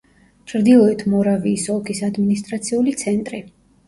ჩრდილოეთ 0.51 1.03
მორავიის 1.13 1.65
ოლქის 1.73 2.01
ადმინისტრაციული 2.07 2.95
ცენტრი. 3.03 3.43